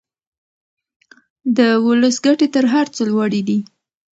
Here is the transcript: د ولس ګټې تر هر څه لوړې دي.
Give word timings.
د 1.57 1.59
ولس 1.85 2.15
ګټې 2.25 2.47
تر 2.55 2.65
هر 2.73 2.85
څه 2.95 3.01
لوړې 3.11 3.41
دي. 3.47 3.59